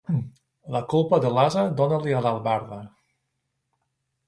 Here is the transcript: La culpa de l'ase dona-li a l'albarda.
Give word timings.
La 0.75 0.79
culpa 0.93 1.19
de 1.25 1.31
l'ase 1.35 1.67
dona-li 1.83 2.17
a 2.21 2.25
l'albarda. 2.29 2.83